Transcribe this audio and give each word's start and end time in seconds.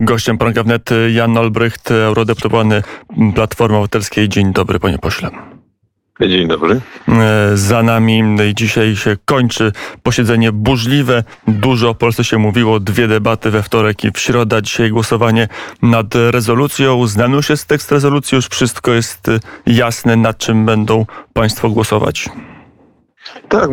gościem 0.00 0.38
poranka 0.38 0.62
wnet 0.62 0.90
Jan 1.12 1.36
Olbrycht, 1.36 1.90
eurodeputowany 1.90 2.82
Platformy 3.34 3.76
Obywatelskiej. 3.76 4.28
Dzień 4.28 4.52
dobry, 4.52 4.78
panie 4.78 4.98
pośle. 4.98 5.30
Dzień 6.20 6.48
dobry. 6.48 6.80
E, 7.08 7.50
za 7.56 7.82
nami 7.82 8.22
dzisiaj 8.54 8.96
się 8.96 9.16
kończy 9.24 9.72
posiedzenie 10.02 10.52
burzliwe. 10.52 11.24
Dużo 11.48 11.90
o 11.90 11.94
Polsce 11.94 12.24
się 12.24 12.38
mówiło. 12.38 12.80
Dwie 12.80 13.08
debaty 13.08 13.50
we 13.50 13.62
wtorek 13.62 14.04
i 14.04 14.10
w 14.10 14.18
środę. 14.18 14.62
Dzisiaj 14.62 14.90
głosowanie 14.90 15.48
nad 15.82 16.14
rezolucją. 16.14 17.06
Znany 17.06 17.36
już 17.36 17.50
jest 17.50 17.68
tekst 17.68 17.92
rezolucji. 17.92 18.36
Już 18.36 18.46
wszystko 18.48 18.92
jest 18.92 19.30
jasne, 19.66 20.16
nad 20.16 20.38
czym 20.38 20.66
będą 20.66 21.06
państwo 21.32 21.70
głosować. 21.70 22.28
Tak, 23.48 23.70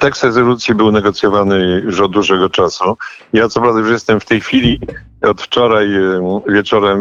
tekst 0.00 0.24
rezolucji 0.24 0.74
był 0.74 0.92
negocjowany 0.92 1.82
już 1.84 2.00
od 2.00 2.12
dłuższego 2.12 2.50
czasu. 2.50 2.96
Ja 3.32 3.48
co 3.48 3.60
prawda 3.60 3.80
już 3.80 3.90
jestem 3.90 4.20
w 4.20 4.24
tej 4.24 4.40
chwili 4.40 4.80
od 5.22 5.42
wczoraj 5.42 5.88
wieczorem 6.48 7.00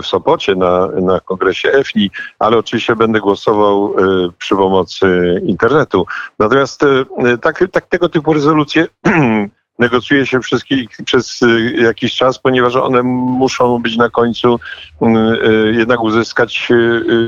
w 0.00 0.06
Sopocie 0.06 0.54
na, 0.54 0.86
na 0.86 1.20
kongresie 1.20 1.70
EFNI, 1.70 2.10
ale 2.38 2.58
oczywiście 2.58 2.96
będę 2.96 3.20
głosował 3.20 3.94
e, 3.98 4.02
przy 4.38 4.56
pomocy 4.56 5.40
internetu. 5.46 6.06
Natomiast 6.38 6.82
e, 6.82 7.38
tak, 7.38 7.64
tak 7.72 7.86
tego 7.86 8.08
typu 8.08 8.32
rezolucje 8.32 8.86
negocjuje 9.82 10.26
się 10.26 10.40
wszystkich 10.40 10.88
przez 11.04 11.42
y, 11.42 11.74
jakiś 11.78 12.14
czas, 12.14 12.38
ponieważ 12.38 12.76
one 12.76 13.02
muszą 13.02 13.78
być 13.78 13.96
na 13.96 14.10
końcu 14.10 14.58
y, 15.02 15.06
y, 15.06 15.74
jednak 15.78 16.00
uzyskać 16.00 16.68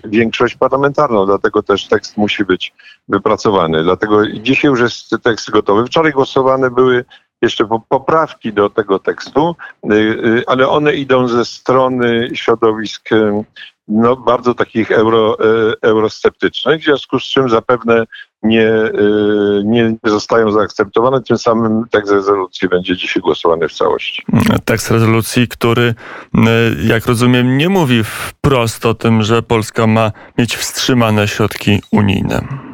większość 0.04 0.54
parlamentarną, 0.56 1.27
dlatego 1.27 1.62
też 1.62 1.86
tekst 1.86 2.16
musi 2.16 2.44
być 2.44 2.72
wypracowany. 3.08 3.82
Dlatego 3.82 4.27
dzisiaj 4.28 4.70
już 4.70 4.80
jest 4.80 5.16
tekst 5.22 5.50
gotowy. 5.50 5.86
Wczoraj 5.86 6.12
głosowane 6.12 6.70
były 6.70 7.04
jeszcze 7.42 7.68
poprawki 7.88 8.52
do 8.52 8.70
tego 8.70 8.98
tekstu, 8.98 9.56
ale 10.46 10.68
one 10.68 10.94
idą 10.94 11.28
ze 11.28 11.44
strony 11.44 12.30
środowisk 12.34 13.08
no, 13.88 14.16
bardzo 14.16 14.55
takich 14.55 14.91
euro, 14.91 15.36
eurosceptycznych, 15.83 16.80
w 16.80 16.84
związku 16.84 17.20
z 17.20 17.24
czym 17.24 17.48
zapewne 17.48 18.05
nie, 18.45 18.69
y, 18.69 19.62
nie 19.64 19.97
zostają 20.05 20.53
zaakceptowane. 20.53 21.23
Tym 21.23 21.39
samym 21.39 21.84
tekst 21.91 22.12
rezolucji 22.12 22.69
będzie 22.69 22.97
dzisiaj 22.97 23.23
głosowany 23.23 23.69
w 23.69 23.73
całości. 23.73 24.23
Tekst 24.64 24.91
rezolucji, 24.91 25.48
który, 25.48 25.95
y, 26.34 26.41
jak 26.86 27.06
rozumiem, 27.06 27.59
nie 27.59 27.69
mówi 27.69 28.05
wprost 28.05 28.86
o 28.86 28.95
tym, 28.95 29.23
że 29.23 29.42
Polska 29.42 29.86
ma 29.86 30.12
mieć 30.39 30.56
wstrzymane 30.56 31.28
środki 31.28 31.83
unijne. 31.92 32.73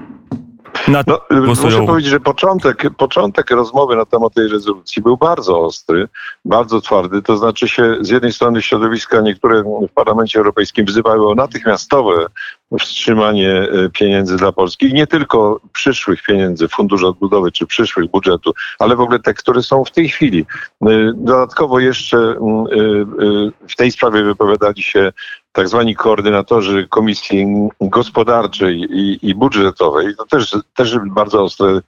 Na 0.88 1.02
no, 1.06 1.20
muszę 1.46 1.86
powiedzieć, 1.86 2.10
że 2.10 2.20
początek, 2.20 2.82
początek 2.96 3.50
rozmowy 3.50 3.96
na 3.96 4.04
temat 4.04 4.34
tej 4.34 4.48
rezolucji 4.48 5.02
był 5.02 5.16
bardzo 5.16 5.60
ostry, 5.60 6.08
bardzo 6.44 6.80
twardy. 6.80 7.22
To 7.22 7.36
znaczy 7.36 7.68
się 7.68 7.96
z 8.00 8.08
jednej 8.08 8.32
strony 8.32 8.62
środowiska 8.62 9.20
niektóre 9.20 9.62
w 9.62 9.92
Parlamencie 9.94 10.38
Europejskim 10.38 10.86
wzywały 10.86 11.28
o 11.28 11.34
natychmiastowe 11.34 12.26
wstrzymanie 12.78 13.52
e, 13.52 13.88
pieniędzy 13.88 14.36
dla 14.36 14.52
Polski. 14.52 14.86
I 14.86 14.94
nie 14.94 15.06
tylko 15.06 15.60
przyszłych 15.72 16.22
pieniędzy, 16.22 16.68
Funduszu 16.68 17.08
Odbudowy 17.08 17.52
czy 17.52 17.66
przyszłych 17.66 18.10
budżetu, 18.10 18.52
ale 18.78 18.96
w 18.96 19.00
ogóle 19.00 19.18
te, 19.18 19.34
które 19.34 19.62
są 19.62 19.84
w 19.84 19.90
tej 19.90 20.08
chwili. 20.08 20.46
E, 20.82 20.86
dodatkowo 21.14 21.80
jeszcze 21.80 22.18
e, 22.18 22.36
w 23.68 23.76
tej 23.76 23.92
sprawie 23.92 24.22
wypowiadali 24.22 24.82
się 24.82 25.12
tak 25.52 25.68
zwani 25.68 25.94
koordynatorzy 25.94 26.88
Komisji 26.88 27.46
Gospodarczej 27.80 28.78
i, 28.80 29.28
i 29.28 29.34
Budżetowej. 29.34 30.16
To 30.16 30.26
też, 30.26 30.56
też 30.76 30.98
bardzo 30.98 31.42
ostre 31.42 31.80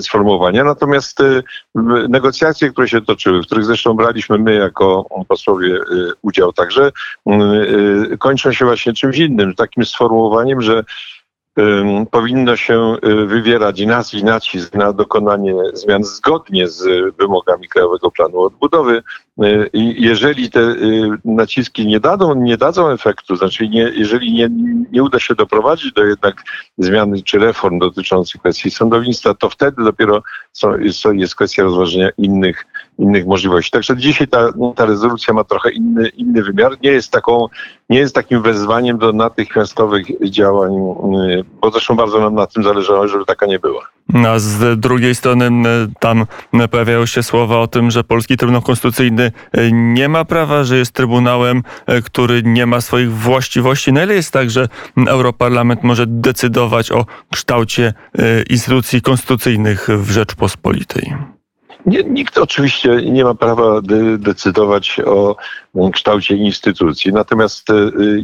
sformułowania. 0.00 0.64
Natomiast 0.64 1.18
negocjacje, 2.08 2.70
które 2.70 2.88
się 2.88 3.00
toczyły, 3.00 3.42
w 3.42 3.46
których 3.46 3.64
zresztą 3.64 3.94
braliśmy 3.94 4.38
my 4.38 4.54
jako 4.54 5.06
posłowie 5.28 5.78
udział 6.22 6.52
także, 6.52 6.92
kończą 8.18 8.52
się 8.52 8.64
właśnie 8.64 8.92
czymś 8.92 9.18
innym, 9.18 9.54
takim 9.54 9.84
sformułowaniem 9.84 10.62
że 10.62 10.84
powinno 12.10 12.56
się 12.56 12.96
wywierać 13.26 13.80
nacisk 14.22 14.74
na 14.74 14.92
dokonanie 14.92 15.54
zmian 15.72 16.04
zgodnie 16.04 16.68
z 16.68 17.14
wymogami 17.16 17.68
Krajowego 17.68 18.10
Planu 18.10 18.40
Odbudowy. 18.40 19.02
Y, 19.44 19.70
jeżeli 19.98 20.50
te 20.50 20.60
y, 20.60 21.10
naciski 21.24 21.86
nie 21.86 22.00
dadzą, 22.00 22.34
nie 22.34 22.56
dadzą 22.56 22.90
efektu, 22.90 23.36
znaczy 23.36 23.68
nie, 23.68 23.92
jeżeli 23.94 24.32
nie, 24.32 24.48
nie 24.92 25.02
uda 25.02 25.18
się 25.18 25.34
doprowadzić 25.34 25.92
do 25.92 26.04
jednak 26.04 26.42
zmiany 26.78 27.22
czy 27.22 27.38
reform 27.38 27.78
dotyczących 27.78 28.40
kwestii 28.40 28.70
sądownictwa, 28.70 29.34
to 29.34 29.50
wtedy 29.50 29.84
dopiero 29.84 30.22
są, 30.52 30.78
jest, 31.12 31.34
kwestia 31.34 31.62
rozważenia 31.62 32.10
innych, 32.18 32.66
innych 32.98 33.26
możliwości. 33.26 33.70
Także 33.70 33.96
dzisiaj 33.96 34.28
ta, 34.28 34.48
ta 34.76 34.86
rezolucja 34.86 35.34
ma 35.34 35.44
trochę 35.44 35.70
inny, 35.70 36.08
inny 36.08 36.42
wymiar. 36.42 36.72
Nie 36.82 36.90
jest 36.90 37.12
taką, 37.12 37.46
nie 37.90 37.98
jest 37.98 38.14
takim 38.14 38.42
wezwaniem 38.42 38.98
do 38.98 39.12
natychmiastowych 39.12 40.30
działań, 40.30 40.72
bo 41.60 41.70
zresztą 41.70 41.96
bardzo 41.96 42.20
nam 42.20 42.34
na 42.34 42.46
tym 42.46 42.62
zależało, 42.62 43.08
żeby 43.08 43.24
taka 43.24 43.46
nie 43.46 43.58
była. 43.58 43.95
A 44.14 44.38
z 44.38 44.80
drugiej 44.80 45.14
strony 45.14 45.50
tam 46.00 46.26
pojawiają 46.70 47.06
się 47.06 47.22
słowa 47.22 47.58
o 47.58 47.66
tym, 47.66 47.90
że 47.90 48.04
Polski 48.04 48.36
Trybunał 48.36 48.62
Konstytucyjny 48.62 49.32
e, 49.52 49.72
nie 49.72 50.08
ma 50.08 50.24
prawa, 50.24 50.64
że 50.64 50.76
jest 50.76 50.92
Trybunałem, 50.92 51.62
e, 51.86 52.02
który 52.02 52.42
nie 52.42 52.66
ma 52.66 52.80
swoich 52.80 53.12
właściwości. 53.12 53.92
Na 53.92 54.02
ile 54.02 54.14
jest 54.14 54.32
tak, 54.32 54.50
że 54.50 54.68
Europarlament 55.06 55.82
może 55.82 56.06
decydować 56.06 56.92
o 56.92 57.06
kształcie 57.32 57.94
e, 58.18 58.42
instytucji 58.42 59.02
konstytucyjnych 59.02 59.88
w 59.88 60.10
Rzeczpospolitej? 60.10 61.35
Nie, 61.86 62.02
nikt 62.04 62.38
oczywiście 62.38 63.02
nie 63.02 63.24
ma 63.24 63.34
prawa 63.34 63.80
de 63.80 64.18
decydować 64.18 65.00
o 65.06 65.36
kształcie 65.92 66.36
instytucji, 66.36 67.12
natomiast 67.12 67.70
e, 67.70 67.74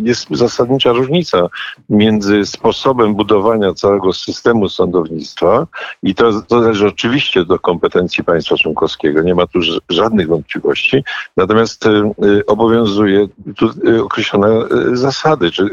jest 0.02 0.26
zasadnicza 0.30 0.92
różnica 0.92 1.48
między 1.90 2.46
sposobem 2.46 3.14
budowania 3.14 3.74
całego 3.74 4.12
systemu 4.12 4.68
sądownictwa 4.68 5.66
i 6.02 6.14
to, 6.14 6.42
to 6.42 6.60
zależy 6.60 6.86
oczywiście 6.86 7.44
do 7.44 7.58
kompetencji 7.58 8.24
państwa 8.24 8.56
członkowskiego, 8.56 9.22
nie 9.22 9.34
ma 9.34 9.46
tu 9.46 9.60
żadnych 9.90 10.28
wątpliwości, 10.28 11.04
natomiast 11.36 11.86
e, 11.86 12.12
obowiązuje 12.46 13.28
tu 13.56 13.70
e, 13.86 14.02
określone 14.02 14.48
zasady, 14.92 15.50
czy 15.50 15.66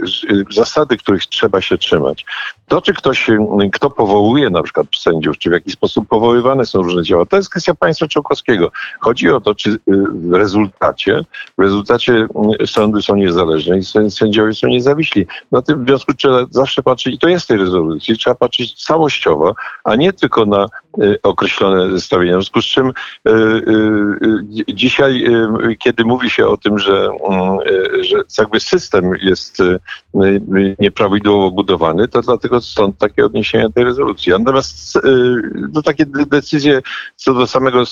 zasady, 0.52 0.98
których 0.98 1.26
trzeba 1.26 1.62
się 1.62 1.78
trzymać. 1.78 2.26
To, 2.68 2.82
czy 2.82 2.94
ktoś, 2.94 3.28
kto 3.74 3.90
powołuje 3.90 4.50
na 4.50 4.64
przykład 4.64 4.88
sędziów, 4.98 5.38
czy 5.38 5.50
w 5.50 5.54
jaki 5.54 5.72
sposób 5.72 6.08
powoływane 6.08 6.66
są 6.66 6.82
różne 6.82 7.04
dzieła, 7.04 7.26
to 7.26 7.38
jest 7.38 7.50
kwestia 7.50 7.74
państwa 7.80 8.08
członkowskiego. 8.08 8.72
Chodzi 9.00 9.30
o 9.30 9.42
to, 9.42 9.56
czy 9.56 9.70
y, 9.70 9.80
w 10.14 10.34
rezultacie, 10.34 11.22
w 11.58 11.62
rezultacie 11.62 12.28
y, 12.62 12.68
sądy 12.68 13.02
są 13.02 13.16
niezależne 13.16 13.80
i 13.80 14.12
sędziowie 14.12 14.54
są 14.54 14.68
niezawiśli. 14.68 15.28
Na 15.52 15.62
tym 15.62 15.86
wniosku 15.86 16.14
trzeba 16.14 16.46
zawsze 16.50 16.84
patrzeć, 16.84 17.16
i 17.16 17.20
to 17.20 17.28
jest 17.30 17.46
w 17.46 17.48
tej 17.48 17.58
rezolucji, 17.58 18.18
trzeba 18.18 18.36
patrzeć 18.36 18.84
całościowo, 18.86 19.56
a 19.84 19.96
nie 19.96 20.14
tylko 20.14 20.46
na 20.46 20.68
określone 21.24 21.92
zestawienia. 21.92 22.32
W 22.32 22.36
związku 22.36 22.62
z 22.62 22.66
czym 22.66 22.92
dzisiaj, 24.68 25.26
kiedy 25.80 26.06
mówi 26.06 26.30
się 26.30 26.48
o 26.48 26.58
tym, 26.58 26.80
że, 26.80 27.10
że 28.02 28.18
jakby 28.38 28.60
system 28.60 29.12
jest 29.22 29.58
nieprawidłowo 30.80 31.52
budowany, 31.52 32.08
to 32.08 32.22
dlatego 32.22 32.62
stąd 32.62 32.98
takie 32.98 33.26
odniesienia 33.26 33.70
tej 33.70 33.84
rezolucji. 33.84 34.32
Natomiast 34.32 35.00
to 35.74 35.82
takie 35.82 36.06
decyzje 36.06 36.82
co 37.16 37.34
do 37.34 37.48
samego 37.48 37.84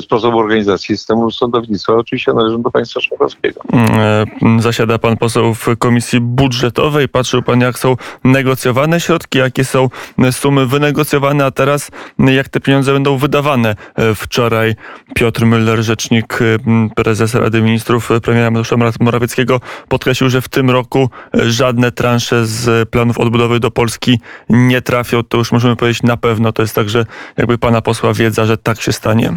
sposobu 0.00 0.38
organizacji 0.38 0.96
systemu 0.96 1.30
sądownictwa 1.30 1.92
oczywiście 1.92 2.32
należą 2.32 2.62
do 2.62 2.70
państwa 2.70 3.00
członkowskiego. 3.00 3.60
Mm, 3.72 4.58
e, 4.58 4.62
zasiada 4.62 4.98
pan 4.98 5.16
poseł 5.16 5.54
w 5.54 5.76
komisji 5.78 6.20
budżetowej. 6.20 7.08
Patrzył 7.08 7.42
pan, 7.42 7.60
jak 7.60 7.78
są 7.78 7.96
negocjowane 8.24 9.00
środki, 9.00 9.38
jakie 9.38 9.64
są 9.64 9.88
sumy 10.30 10.66
wynegocjowane, 10.66 11.44
a 11.44 11.50
teraz 11.50 11.90
jak 12.18 12.48
te 12.48 12.60
pieniądze 12.60 12.92
będą 12.92 13.16
wydawane. 13.16 13.76
E, 13.94 14.14
wczoraj 14.14 14.74
Piotr 15.14 15.42
Müller, 15.42 15.82
rzecznik 15.82 16.38
prezes 16.96 17.34
Rady 17.34 17.62
Ministrów 17.62 18.10
premiera 18.22 18.50
Mateusza 18.50 18.76
Morawieckiego, 19.00 19.60
podkreślił, 19.88 20.30
że 20.30 20.40
w 20.40 20.48
tym 20.48 20.70
roku 20.70 21.10
żadne 21.34 21.92
transze 21.92 22.46
z 22.46 22.88
planów 22.88 23.18
odbudowy 23.18 23.60
do 23.60 23.70
Polski 23.70 24.20
nie 24.48 24.82
trafią. 24.82 25.22
To 25.22 25.38
już 25.38 25.52
możemy 25.52 25.76
powiedzieć 25.76 26.02
na 26.02 26.16
pewno. 26.16 26.52
To 26.52 26.62
jest 26.62 26.74
także 26.74 27.06
jakby 27.36 27.58
pana 27.58 27.82
posła 27.82 28.14
wiedza, 28.14 28.46
że 28.46 28.56
tak 28.56 28.80
się 28.80 28.92
stanie. 28.92 29.32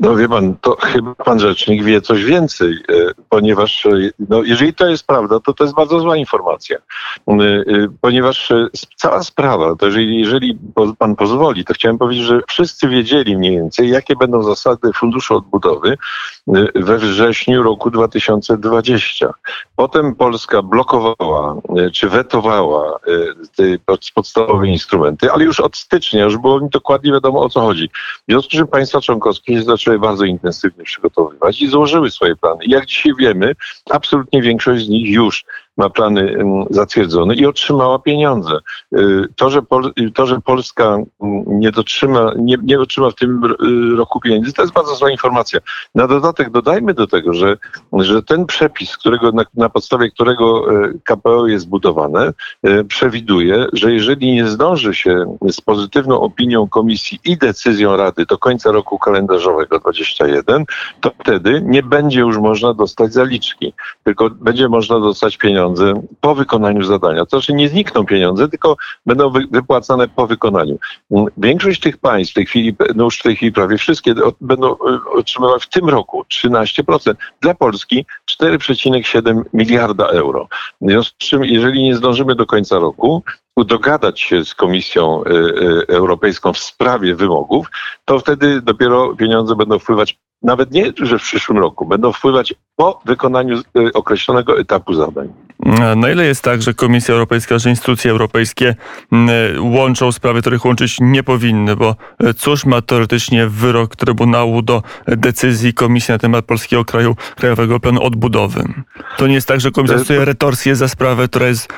No 0.00 0.16
wie 0.16 0.28
pan, 0.28 0.56
to 0.60 0.76
chyba 0.80 1.14
pan 1.14 1.40
rzecznik 1.40 1.84
wie 1.84 2.00
coś 2.00 2.24
więcej, 2.24 2.72
e, 2.72 2.94
ponieważ 3.28 3.86
e, 3.86 3.90
no, 4.28 4.42
jeżeli 4.42 4.74
to 4.74 4.86
jest 4.86 5.06
prawda, 5.06 5.40
to 5.40 5.54
to 5.54 5.64
jest 5.64 5.76
bardzo 5.76 6.00
zła 6.00 6.16
informacja. 6.16 6.78
E, 7.28 7.64
ponieważ 8.00 8.52
cała 8.96 9.22
sprawa, 9.22 9.76
to 9.76 9.86
jeżeli, 9.86 10.20
jeżeli 10.20 10.58
pan 10.98 11.16
pozwoli, 11.16 11.64
to 11.64 11.74
chciałem 11.74 11.98
powiedzieć, 11.98 12.24
że 12.24 12.40
wszyscy 12.48 12.88
wiedzieli 12.88 13.36
mniej 13.36 13.52
więcej, 13.52 13.90
jakie 13.90 14.16
będą 14.16 14.42
zasady 14.42 14.92
Funduszu 14.92 15.36
Odbudowy 15.36 15.98
we 16.74 16.98
wrześniu 16.98 17.62
roku 17.62 17.90
2020. 17.90 19.34
Potem 19.76 20.14
Polska 20.14 20.62
blokowała 20.62 21.56
czy 21.92 22.08
wetowała 22.08 22.98
te 23.56 23.64
podstawowe 24.14 24.68
instrumenty, 24.68 25.32
ale 25.32 25.44
już 25.44 25.60
od 25.60 25.76
stycznia 25.76 26.24
już 26.24 26.36
było 26.36 26.60
mi 26.60 26.68
dokładnie 26.68 27.12
wiadomo 27.12 27.40
o 27.40 27.48
co 27.48 27.60
chodzi. 27.60 27.88
W 28.28 28.32
związku 28.32 28.50
z 28.50 28.58
czym 28.58 28.66
państwa 28.66 29.00
członkowskie 29.00 29.62
zaczęły 29.62 29.87
zaczęły 29.88 29.98
bardzo 29.98 30.24
intensywnie 30.24 30.84
przygotowywać 30.84 31.62
i 31.62 31.68
złożyły 31.68 32.10
swoje 32.10 32.36
plany. 32.36 32.58
Jak 32.66 32.86
dzisiaj 32.86 33.12
wiemy, 33.18 33.54
absolutnie 33.90 34.42
większość 34.42 34.84
z 34.84 34.88
nich 34.88 35.10
już 35.10 35.44
ma 35.78 35.90
plany 35.90 36.36
zatwierdzone 36.70 37.34
i 37.34 37.46
otrzymała 37.46 37.98
pieniądze. 37.98 38.58
Y, 38.96 39.24
to, 39.36 39.50
że, 39.50 39.62
Pol 39.62 39.92
to, 40.14 40.26
że 40.26 40.40
Polska 40.40 40.98
nie 41.46 41.72
dotrzyma, 41.72 42.32
nie, 42.38 42.56
nie 42.62 42.76
dotrzyma 42.76 43.10
w 43.10 43.14
tym 43.14 43.44
y, 43.44 43.96
roku 43.96 44.20
pieniędzy, 44.20 44.52
to 44.52 44.62
jest 44.62 44.74
bardzo 44.74 44.94
zła 44.94 45.10
informacja. 45.10 45.60
Na 45.94 46.06
dodatek 46.06 46.50
dodajmy 46.50 46.94
do 46.94 47.06
tego, 47.06 47.34
że, 47.34 47.56
że 47.92 48.22
ten 48.22 48.46
przepis, 48.46 48.96
którego, 48.96 49.32
na, 49.32 49.42
na 49.54 49.68
podstawie 49.68 50.10
którego 50.10 50.72
y, 50.84 51.00
KPO 51.04 51.46
jest 51.46 51.68
budowane, 51.68 52.32
przewiduje, 52.88 53.66
że 53.72 53.92
jeżeli 53.92 54.32
nie 54.32 54.46
zdąży 54.46 54.94
się 54.94 55.36
z 55.48 55.60
pozytywną 55.60 56.20
opinią 56.20 56.68
komisji 56.68 57.20
i 57.24 57.36
decyzją 57.36 57.96
Rady 57.96 58.26
do 58.26 58.38
końca 58.38 58.72
roku 58.72 58.98
kalendarzowego 58.98 59.78
21, 59.78 60.64
to 61.00 61.10
wtedy 61.20 61.62
nie 61.64 61.82
będzie 61.82 62.20
już 62.20 62.38
można 62.38 62.74
dostać 62.74 63.12
zaliczki, 63.12 63.72
tylko 64.04 64.30
będzie 64.30 64.68
można 64.68 65.00
dostać 65.00 65.36
pieniądze 65.36 65.67
pieniądze 65.68 66.02
po 66.20 66.34
wykonaniu 66.34 66.82
zadania. 66.82 67.26
To 67.26 67.30
znaczy 67.30 67.52
nie 67.52 67.68
znikną 67.68 68.06
pieniądze, 68.06 68.48
tylko 68.48 68.76
będą 69.06 69.32
wypłacane 69.50 70.08
po 70.08 70.26
wykonaniu. 70.26 70.78
Większość 71.36 71.80
tych 71.80 71.96
państw 71.96 72.32
w 72.32 72.34
tej 72.34 72.46
chwili, 72.46 72.76
no 72.94 73.04
już 73.04 73.18
w 73.18 73.22
tej 73.22 73.36
chwili 73.36 73.52
prawie 73.52 73.78
wszystkie 73.78 74.14
będą 74.40 74.72
e, 74.72 74.76
otrzymywać 75.14 75.64
w 75.64 75.68
tym 75.68 75.88
roku 75.88 76.24
13%. 76.44 77.14
Dla 77.40 77.54
Polski 77.54 78.06
4,7 78.40 79.42
miliarda 79.52 80.06
euro. 80.06 80.48
W 80.80 80.90
związku 80.90 81.14
z 81.14 81.28
czym, 81.28 81.44
jeżeli 81.44 81.82
nie 81.82 81.96
zdążymy 81.96 82.34
do 82.34 82.46
końca 82.46 82.78
roku, 82.78 83.22
dogadać 83.56 84.20
się 84.20 84.44
z 84.44 84.54
Komisją 84.54 85.24
e, 85.24 85.30
e, 85.30 85.88
Europejską 85.88 86.52
w 86.52 86.58
sprawie 86.58 87.14
wymogów, 87.14 87.66
to 88.04 88.18
wtedy 88.18 88.62
dopiero 88.62 89.14
pieniądze 89.16 89.56
będą 89.56 89.78
wpływać 89.78 90.18
nawet 90.42 90.70
nie, 90.70 90.92
że 91.02 91.18
w 91.18 91.22
przyszłym 91.22 91.58
roku, 91.58 91.86
będą 91.86 92.12
wpływać 92.12 92.54
po 92.76 93.00
wykonaniu 93.04 93.62
określonego 93.94 94.58
etapu 94.58 94.94
zadań. 94.94 95.47
Na 95.96 96.10
ile 96.10 96.26
jest 96.26 96.42
tak, 96.42 96.62
że 96.62 96.74
Komisja 96.74 97.14
Europejska, 97.14 97.58
że 97.58 97.70
instytucje 97.70 98.10
europejskie 98.10 98.74
łączą 99.60 100.12
sprawy, 100.12 100.40
których 100.40 100.64
łączyć 100.64 100.96
nie 101.00 101.22
powinny, 101.22 101.76
bo 101.76 101.96
cóż 102.36 102.64
ma 102.64 102.82
teoretycznie 102.82 103.46
wyrok 103.46 103.96
Trybunału 103.96 104.62
do 104.62 104.82
decyzji 105.06 105.74
Komisji 105.74 106.12
na 106.12 106.18
temat 106.18 106.44
polskiego 106.44 106.84
kraju, 106.84 107.16
Krajowego 107.36 107.80
Planu 107.80 108.02
Odbudowy? 108.02 108.64
To 109.16 109.26
nie 109.26 109.34
jest 109.34 109.48
tak, 109.48 109.60
że 109.60 109.70
Komisja 109.70 109.98
stosuje 109.98 110.24
retorsję 110.24 110.76
za 110.76 110.88
sprawę, 110.88 111.28
która 111.28 111.46
jest 111.46 111.68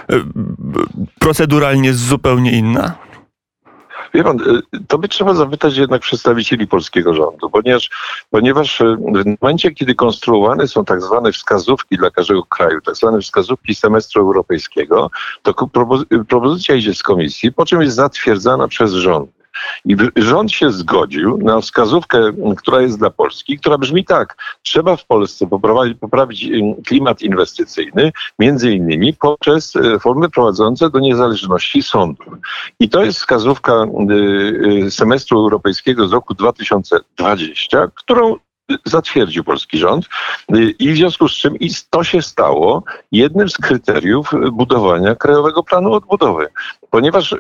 jest 1.84 1.98
zupełnie 1.98 2.52
inna? 2.52 3.09
Wie 4.14 4.24
pan, 4.24 4.40
y, 4.40 4.86
to 4.88 4.98
by 4.98 5.08
trzeba 5.08 5.34
zapytać 5.34 5.76
jednak 5.76 6.02
przedstawicieli 6.02 6.66
polskiego 6.66 7.14
rządu, 7.14 7.50
ponieważ, 7.50 7.90
ponieważ 8.30 8.80
y, 8.80 8.96
w 8.96 9.42
momencie, 9.42 9.70
kiedy 9.70 9.94
konstruowane 9.94 10.68
są 10.68 10.84
tak 10.84 11.02
zwane 11.02 11.32
wskazówki 11.32 11.96
dla 11.96 12.10
każdego 12.10 12.42
kraju, 12.42 12.80
tak 12.80 12.96
zwane 12.96 13.20
wskazówki 13.20 13.74
semestru 13.74 14.22
europejskiego, 14.22 15.10
to 15.42 15.54
propozycja 16.28 16.74
idzie 16.74 16.94
z 16.94 17.02
komisji, 17.02 17.52
po 17.52 17.66
czym 17.66 17.82
jest 17.82 17.96
zatwierdzana 17.96 18.68
przez 18.68 18.92
rząd. 18.92 19.39
I 19.84 19.96
rząd 20.16 20.52
się 20.52 20.72
zgodził 20.72 21.38
na 21.38 21.60
wskazówkę, 21.60 22.32
która 22.56 22.80
jest 22.80 22.98
dla 22.98 23.10
Polski, 23.10 23.58
która 23.58 23.78
brzmi 23.78 24.04
tak. 24.04 24.36
Trzeba 24.62 24.96
w 24.96 25.06
Polsce 25.06 25.46
poprawić 26.00 26.48
klimat 26.86 27.22
inwestycyjny, 27.22 28.12
między 28.38 28.72
innymi 28.72 29.14
poprzez 29.14 29.76
e, 29.76 29.98
formy 29.98 30.28
prowadzące 30.28 30.90
do 30.90 30.98
niezależności 30.98 31.82
sądów. 31.82 32.26
I 32.80 32.88
to 32.88 33.04
jest 33.04 33.18
wskazówka 33.18 33.86
y, 34.10 34.14
y, 34.86 34.90
semestru 34.90 35.38
europejskiego 35.38 36.08
z 36.08 36.12
roku 36.12 36.34
2020, 36.34 37.88
którą 37.94 38.36
zatwierdził 38.84 39.44
polski 39.44 39.78
rząd 39.78 40.08
i 40.78 40.92
w 40.92 40.96
związku 40.96 41.28
z 41.28 41.32
czym 41.32 41.56
i 41.56 41.70
to 41.90 42.04
się 42.04 42.22
stało 42.22 42.82
jednym 43.12 43.48
z 43.48 43.56
kryteriów 43.56 44.30
budowania 44.52 45.14
Krajowego 45.14 45.62
Planu 45.62 45.92
Odbudowy. 45.92 46.46
Ponieważ 46.90 47.32
y, 47.32 47.38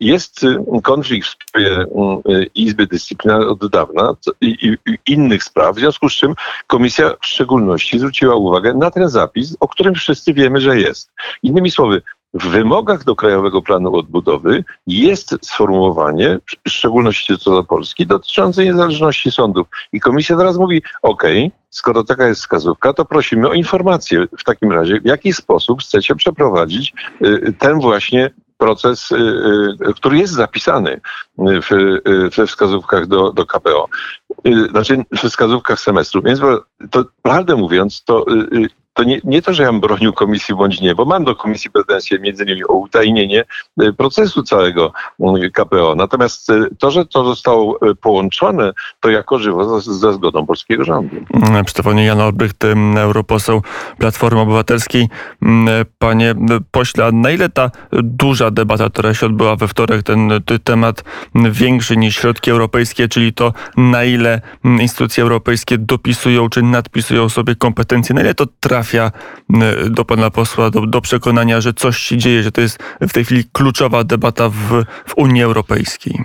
jest 0.00 0.40
konflikt 0.82 1.28
w 1.28 1.30
sprawie 1.30 1.80
y, 1.80 2.50
Izby 2.54 2.86
Dyscyplinarnej 2.86 3.48
od 3.48 3.66
dawna 3.66 4.14
i 4.40 4.76
innych 5.06 5.44
spraw, 5.44 5.76
w 5.76 5.78
związku 5.78 6.08
z 6.08 6.12
czym 6.12 6.34
komisja 6.66 7.14
w 7.20 7.26
szczególności 7.26 7.98
zwróciła 7.98 8.34
uwagę 8.34 8.74
na 8.74 8.90
ten 8.90 9.08
zapis, 9.08 9.56
o 9.60 9.68
którym 9.68 9.94
wszyscy 9.94 10.34
wiemy, 10.34 10.60
że 10.60 10.80
jest. 10.80 11.10
Innymi 11.42 11.70
słowy, 11.70 12.02
w 12.34 12.48
wymogach 12.48 13.04
do 13.04 13.16
Krajowego 13.16 13.62
Planu 13.62 13.96
Odbudowy 13.96 14.64
jest 14.86 15.36
sformułowanie, 15.42 16.38
w 16.64 16.70
szczególności 16.70 17.38
co 17.38 17.50
do 17.50 17.64
Polski, 17.64 18.06
dotyczące 18.06 18.64
niezależności 18.64 19.30
sądów. 19.30 19.66
I 19.92 20.00
komisja 20.00 20.36
teraz 20.36 20.56
mówi, 20.56 20.82
OK, 21.02 21.22
skoro 21.70 22.04
taka 22.04 22.28
jest 22.28 22.40
wskazówka, 22.40 22.92
to 22.92 23.04
prosimy 23.04 23.48
o 23.48 23.52
informację 23.52 24.26
w 24.38 24.44
takim 24.44 24.72
razie, 24.72 25.00
w 25.00 25.06
jaki 25.06 25.32
sposób 25.32 25.80
chcecie 25.80 26.14
przeprowadzić 26.14 26.92
y, 27.22 27.54
ten 27.58 27.80
właśnie 27.80 28.30
proces, 28.58 29.12
y, 29.12 29.16
y, 29.16 29.94
który 29.94 30.18
jest 30.18 30.32
zapisany 30.32 31.00
w, 31.38 31.98
we 32.36 32.46
wskazówkach 32.46 33.06
do, 33.06 33.32
do 33.32 33.46
KPO, 33.46 33.88
znaczy 34.70 35.04
w 35.12 35.28
wskazówkach 35.28 35.80
semestru. 35.80 36.22
Więc 36.22 36.40
to 36.90 37.04
prawdę 37.22 37.56
mówiąc, 37.56 38.04
to 38.04 38.26
to 38.94 39.04
nie, 39.04 39.20
nie 39.24 39.42
to, 39.42 39.54
że 39.54 39.62
ja 39.62 39.72
bym 39.72 39.80
bronił 39.80 40.12
komisji 40.12 40.54
bądź 40.54 40.80
nie, 40.80 40.94
bo 40.94 41.04
mam 41.04 41.24
do 41.24 41.36
komisji 41.36 41.70
pretensje 41.70 42.18
między 42.18 42.44
innymi 42.44 42.64
o 42.64 42.72
utajnienie 42.72 43.44
e, 43.80 43.92
procesu 43.92 44.42
całego 44.42 44.92
mm, 45.20 45.50
KPO. 45.50 45.94
Natomiast 45.94 46.50
e, 46.50 46.66
to, 46.78 46.90
że 46.90 47.06
to 47.06 47.24
zostało 47.24 47.78
e, 47.90 47.94
połączone, 47.94 48.72
to 49.00 49.10
jako 49.10 49.38
żywo 49.38 49.80
ze 49.80 50.12
zgodą 50.12 50.46
polskiego 50.46 50.84
rządu. 50.84 51.16
Mm, 51.34 51.64
przy 51.64 51.74
telefonie 51.74 52.04
Jan 52.04 52.20
Olbrycht, 52.20 52.64
europoseł 52.96 53.62
Platformy 53.98 54.40
Obywatelskiej. 54.40 55.08
Mm, 55.42 55.84
panie 55.98 56.34
pośle, 56.70 57.12
na 57.12 57.30
ile 57.30 57.48
ta 57.48 57.70
duża 57.92 58.50
debata, 58.50 58.90
która 58.90 59.14
się 59.14 59.26
odbyła 59.26 59.56
we 59.56 59.68
wtorek, 59.68 60.02
ten 60.02 60.30
temat 60.64 61.04
większy 61.34 61.96
niż 61.96 62.16
środki 62.16 62.50
europejskie, 62.50 63.08
czyli 63.08 63.32
to 63.32 63.52
na 63.76 64.04
ile 64.04 64.40
instytucje 64.64 65.22
europejskie 65.22 65.78
dopisują 65.78 66.48
czy 66.48 66.62
nadpisują 66.62 67.28
sobie 67.28 67.54
kompetencje, 67.54 68.14
na 68.14 68.20
ile 68.20 68.34
to 68.34 68.46
trafia 68.60 68.81
trafia 68.82 69.10
do 69.90 70.04
pana 70.04 70.30
posła 70.30 70.70
do, 70.70 70.86
do, 70.86 71.00
przekonania, 71.00 71.60
że 71.60 71.72
coś 71.72 71.98
się 71.98 72.16
dzieje, 72.16 72.42
że 72.42 72.52
to 72.52 72.60
jest 72.60 72.78
w 73.00 73.12
tej 73.12 73.24
chwili 73.24 73.44
kluczowa 73.52 74.04
debata 74.04 74.48
w, 74.48 74.84
w 75.06 75.14
Unii 75.16 75.42
Europejskiej? 75.42 76.24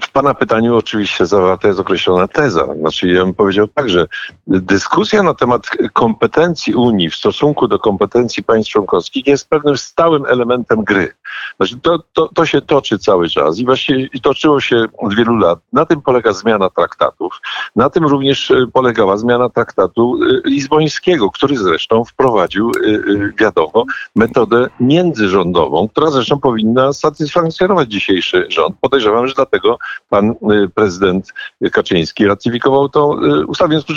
W 0.00 0.12
Pana 0.12 0.34
pytaniu 0.34 0.76
oczywiście 0.76 1.26
zawarta 1.26 1.68
jest 1.68 1.80
określona 1.80 2.28
teza. 2.28 2.74
Znaczy, 2.74 3.08
ja 3.08 3.24
bym 3.24 3.34
powiedział 3.34 3.68
tak, 3.68 3.90
że 3.90 4.06
dyskusja 4.46 5.22
na 5.22 5.34
temat 5.34 5.62
kompetencji 5.92 6.74
Unii 6.74 7.10
w 7.10 7.14
stosunku 7.14 7.68
do 7.68 7.78
kompetencji 7.78 8.42
państw 8.42 8.72
członkowskich 8.72 9.26
jest 9.26 9.48
pewnym 9.48 9.76
stałym 9.78 10.26
elementem 10.26 10.84
gry. 10.84 11.12
Znaczy, 11.56 11.78
to, 11.82 11.98
to, 12.12 12.28
to 12.34 12.46
się 12.46 12.60
toczy 12.60 12.98
cały 12.98 13.28
czas 13.28 13.58
i 13.58 13.64
właściwie 13.64 14.08
toczyło 14.22 14.60
się 14.60 14.84
od 14.98 15.14
wielu 15.14 15.36
lat. 15.36 15.58
Na 15.72 15.86
tym 15.86 16.02
polega 16.02 16.32
zmiana 16.32 16.70
traktatów. 16.70 17.40
Na 17.76 17.90
tym 17.90 18.04
również 18.04 18.50
e, 18.50 18.66
polegała 18.72 19.16
zmiana 19.16 19.48
traktatu 19.48 20.18
e, 20.22 20.48
lizbońskiego, 20.48 21.30
który 21.30 21.56
zresztą 21.56 22.04
wprowadził, 22.04 22.70
e, 22.70 23.32
wiadomo, 23.40 23.84
metodę 24.16 24.68
międzyrządową, 24.80 25.88
która 25.88 26.10
zresztą 26.10 26.40
powinna 26.40 26.92
satysfakcjonować 26.92 27.88
dzisiejszy 27.88 28.46
rząd. 28.48 28.76
Podejrzewam, 28.80 29.29
że 29.30 29.34
dlatego 29.34 29.78
pan 30.08 30.30
y, 30.30 30.68
prezydent 30.74 31.32
Kaczyński 31.72 32.26
ratyfikował 32.26 32.88
tą 32.88 33.22
y, 33.22 33.46
ustawę. 33.46 33.68
W 33.68 33.72
związku 33.72 33.92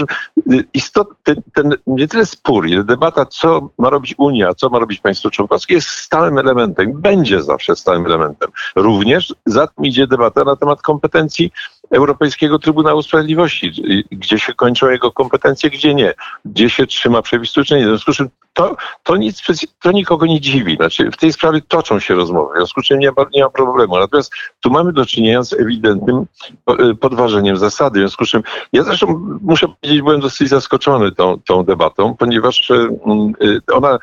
y, 0.52 0.64
istotny, 0.74 1.16
ten, 1.24 1.42
ten 1.54 1.74
nie 1.88 2.08
tyle 2.08 2.26
spór, 2.26 2.68
ile 2.68 2.84
debata, 2.84 3.26
co 3.26 3.70
ma 3.78 3.90
robić 3.90 4.16
Unia, 4.18 4.54
co 4.54 4.70
ma 4.70 4.80
robić 4.80 5.00
państwo 5.00 5.30
członkowskie, 5.30 5.74
jest 5.74 5.88
stałym 5.88 6.38
elementem, 6.38 7.02
będzie 7.02 7.44
zawsze 7.44 7.76
stałym 7.76 8.06
elementem. 8.06 8.50
Również 8.76 9.34
za 9.46 9.68
tym 9.68 9.86
idzie 9.86 10.08
debata 10.08 10.44
na 10.44 10.56
temat 10.56 10.82
kompetencji 10.82 11.52
Europejskiego 11.94 12.60
Trybunału 12.60 13.04
Sprawiedliwości, 13.04 13.72
gdzie 14.12 14.40
się 14.40 14.54
kończą 14.54 14.90
jego 14.90 15.12
kompetencje, 15.12 15.70
gdzie 15.70 15.94
nie, 15.94 16.14
gdzie 16.46 16.70
się 16.70 16.88
trzyma 16.88 17.22
przepisu, 17.22 17.64
czy 17.64 17.76
nie. 17.76 17.86
W 17.86 17.88
związku 17.88 18.14
z 18.14 18.18
czym 18.18 18.30
to, 18.54 18.76
to, 19.04 19.18
nic, 19.18 19.42
to 19.82 19.92
nikogo 19.92 20.26
nie 20.26 20.42
dziwi. 20.42 20.76
Znaczy, 20.76 21.12
w 21.12 21.18
tej 21.18 21.34
sprawie 21.34 21.62
toczą 21.68 22.00
się 22.00 22.16
rozmowy, 22.16 22.54
w 22.54 22.58
związku 22.58 22.82
z 22.82 22.86
czym 22.86 23.00
nie 23.00 23.12
ma, 23.12 23.26
nie 23.34 23.44
ma 23.44 23.50
problemu. 23.50 24.00
Natomiast 24.00 24.34
tu 24.60 24.70
mamy 24.70 24.94
do 24.94 25.06
czynienia 25.06 25.44
z 25.44 25.54
ewidentnym 25.54 26.26
e, 26.68 26.96
podważeniem 26.96 27.58
zasady. 27.58 28.00
W 28.00 28.02
związku 28.02 28.26
z 28.26 28.30
czym 28.30 28.44
ja 28.74 28.84
zresztą 28.84 29.38
muszę 29.42 29.68
powiedzieć, 29.68 30.02
byłem 30.02 30.20
dosyć 30.20 30.50
zaskoczony 30.50 31.12
tą, 31.12 31.40
tą 31.40 31.64
debatą, 31.64 32.16
ponieważ 32.16 32.72
e, 32.72 32.76
e, 32.76 33.74
ona, 33.74 34.00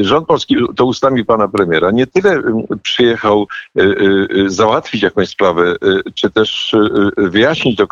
rząd 0.00 0.26
polski 0.26 0.56
to 0.76 0.84
ustami 0.84 1.24
pana 1.24 1.48
premiera 1.48 1.90
nie 1.90 2.06
tyle 2.06 2.42
przyjechał 2.82 3.46
załatwić 4.46 5.02
jakąś 5.02 5.28
sprawę, 5.28 5.76
czy 6.14 6.30
też 6.30 6.76
wyjaśnić 7.16 7.76
do 7.76 7.86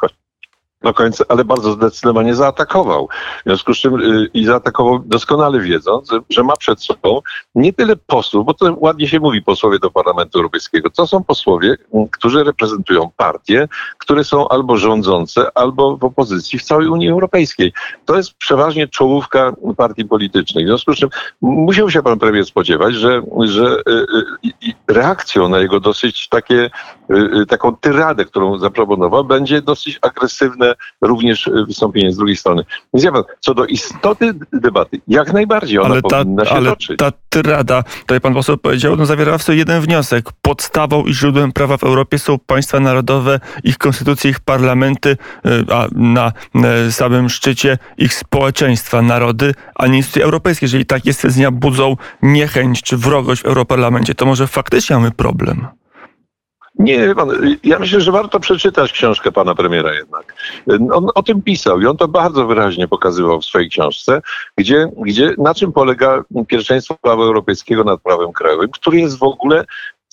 do 0.84 0.94
końca, 0.94 1.24
ale 1.28 1.44
bardzo 1.44 1.72
zdecydowanie 1.72 2.34
zaatakował. 2.34 3.08
W 3.40 3.42
związku 3.46 3.74
z 3.74 3.78
czym 3.78 3.94
y, 4.00 4.30
i 4.34 4.44
zaatakował 4.44 4.98
doskonale 4.98 5.60
wiedząc, 5.60 6.10
że 6.30 6.42
ma 6.42 6.56
przed 6.56 6.82
sobą 6.82 7.20
nie 7.54 7.72
tyle 7.72 7.96
posłów, 7.96 8.46
bo 8.46 8.54
to 8.54 8.76
ładnie 8.80 9.08
się 9.08 9.20
mówi 9.20 9.42
posłowie 9.42 9.78
do 9.78 9.90
Parlamentu 9.90 10.38
Europejskiego. 10.38 10.90
To 10.90 11.06
są 11.06 11.24
posłowie, 11.24 11.76
którzy 12.10 12.44
reprezentują 12.44 13.10
partie, 13.16 13.68
które 13.98 14.24
są 14.24 14.48
albo 14.48 14.76
rządzące, 14.76 15.58
albo 15.58 15.96
w 15.96 16.04
opozycji 16.04 16.58
w 16.58 16.62
całej 16.62 16.88
Unii 16.88 17.10
Europejskiej. 17.10 17.72
To 18.04 18.16
jest 18.16 18.34
przeważnie 18.34 18.88
czołówka 18.88 19.52
partii 19.76 20.04
politycznych. 20.04 20.64
W 20.64 20.68
związku 20.68 20.92
z 20.94 20.98
czym 20.98 21.08
musiał 21.40 21.90
się 21.90 22.02
pan 22.02 22.18
premier 22.18 22.46
spodziewać, 22.46 22.94
że, 22.94 23.22
że 23.44 23.76
y, 23.88 23.92
y, 24.68 24.72
reakcją 24.88 25.48
na 25.48 25.58
jego 25.58 25.80
dosyć 25.80 26.28
takie, 26.28 26.70
taką 27.48 27.76
tyradę, 27.76 28.24
którą 28.24 28.58
zaproponował, 28.58 29.24
będzie 29.24 29.62
dosyć 29.62 29.98
agresywne 30.02 30.73
również 31.00 31.50
wystąpienie 31.66 32.12
z 32.12 32.16
drugiej 32.16 32.36
strony. 32.36 32.64
Więc 32.94 33.04
ja 33.04 33.12
pan, 33.12 33.22
co 33.40 33.54
do 33.54 33.66
istoty 33.66 34.34
debaty, 34.52 35.00
jak 35.08 35.32
najbardziej 35.32 35.78
ona 35.78 35.88
ale 35.88 36.02
ta, 36.02 36.18
powinna 36.18 36.44
się 36.44 36.50
ale 36.50 36.70
toczyć. 36.70 36.98
Ta 36.98 37.12
tyrada, 37.28 37.82
tutaj 38.00 38.20
pan 38.20 38.34
poseł 38.34 38.58
powiedział, 38.58 38.96
no 38.96 39.06
zawierała 39.06 39.38
w 39.38 39.42
sobie 39.42 39.58
jeden 39.58 39.80
wniosek. 39.80 40.32
Podstawą 40.42 41.04
i 41.04 41.14
źródłem 41.14 41.52
prawa 41.52 41.76
w 41.76 41.84
Europie 41.84 42.18
są 42.18 42.38
państwa 42.38 42.80
narodowe, 42.80 43.40
ich 43.64 43.78
konstytucje, 43.78 44.30
ich 44.30 44.40
parlamenty, 44.40 45.16
y, 45.46 45.74
a 45.74 45.86
na 45.92 46.32
y, 46.88 46.92
samym 46.92 47.28
szczycie 47.28 47.78
ich 47.98 48.14
społeczeństwa, 48.14 49.02
narody, 49.02 49.54
a 49.74 49.86
nie 49.86 49.96
instytucje 49.96 50.24
europejskie. 50.24 50.66
Jeżeli 50.66 50.86
takie 50.86 51.12
stwierdzenia 51.12 51.50
budzą 51.50 51.96
niechęć 52.22 52.82
czy 52.82 52.96
wrogość 52.96 53.42
w 53.42 53.46
Europarlamencie, 53.46 54.14
to 54.14 54.26
może 54.26 54.46
faktycznie 54.46 54.96
mamy 54.96 55.10
problem. 55.10 55.66
Nie, 56.78 57.14
pan, 57.14 57.30
ja 57.64 57.78
myślę, 57.78 58.00
że 58.00 58.12
warto 58.12 58.40
przeczytać 58.40 58.92
książkę 58.92 59.32
pana 59.32 59.54
premiera 59.54 59.94
jednak. 59.94 60.34
On 60.92 61.06
o 61.14 61.22
tym 61.22 61.42
pisał 61.42 61.80
i 61.80 61.86
on 61.86 61.96
to 61.96 62.08
bardzo 62.08 62.46
wyraźnie 62.46 62.88
pokazywał 62.88 63.40
w 63.40 63.44
swojej 63.44 63.70
książce, 63.70 64.22
gdzie, 64.56 64.88
gdzie 64.96 65.34
na 65.38 65.54
czym 65.54 65.72
polega 65.72 66.22
pierwszeństwo 66.48 66.96
prawa 67.02 67.22
europejskiego 67.22 67.84
nad 67.84 68.02
prawem 68.02 68.32
krajowym, 68.32 68.70
który 68.70 68.98
jest 68.98 69.18
w 69.18 69.22
ogóle 69.22 69.64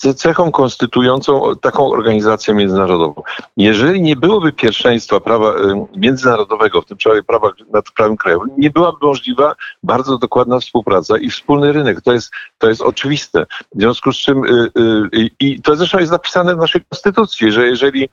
cechą 0.01 0.51
konstytuującą 0.51 1.55
taką 1.61 1.91
organizację 1.91 2.53
międzynarodową. 2.53 3.23
Jeżeli 3.57 4.01
nie 4.01 4.15
byłoby 4.15 4.51
pierwszeństwa 4.53 5.19
prawa 5.19 5.53
y, 5.53 5.85
międzynarodowego, 5.95 6.81
w 6.81 6.85
tym 6.85 6.97
prawie 6.97 7.23
prawa 7.23 7.49
nad 7.73 7.91
prawem 7.91 8.17
krajowym, 8.17 8.49
nie 8.57 8.69
byłaby 8.69 8.97
możliwa 9.01 9.55
bardzo 9.83 10.17
dokładna 10.17 10.59
współpraca 10.59 11.17
i 11.17 11.29
wspólny 11.29 11.73
rynek. 11.73 12.01
To 12.01 12.13
jest, 12.13 12.31
to 12.57 12.69
jest 12.69 12.81
oczywiste. 12.81 13.45
W 13.75 13.79
związku 13.79 14.13
z 14.13 14.17
czym, 14.17 14.45
y, 14.45 14.71
y, 15.15 15.29
i 15.39 15.61
to 15.61 15.75
zresztą 15.75 15.99
jest 15.99 16.11
napisane 16.11 16.55
w 16.55 16.57
naszej 16.57 16.81
konstytucji, 16.89 17.51
że 17.51 17.67
jeżeli 17.67 18.09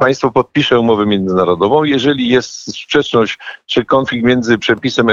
państwo 0.00 0.30
podpisze 0.30 0.80
umowę 0.80 1.06
międzynarodową. 1.06 1.84
Jeżeli 1.84 2.28
jest 2.28 2.50
sprzeczność 2.50 3.38
czy 3.66 3.84
konflikt 3.84 4.24
między 4.24 4.58
przepisem 4.58 5.06